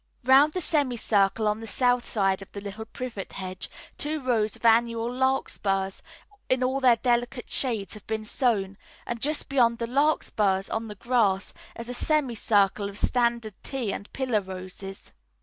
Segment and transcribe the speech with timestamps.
[0.23, 3.69] Round the semicircle on the south side of the little privet hedge
[3.99, 6.01] two rows of annual larkspurs
[6.49, 10.95] in all their delicate shades have been sown, and just beyond the larkspurs, on the
[10.95, 15.11] grass, is a semicircle of standard tea and pillar roses.